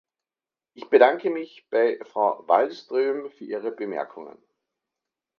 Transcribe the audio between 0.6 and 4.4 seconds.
Ich bedanke mich bei Frau Wallström für ihre Bemerkungen.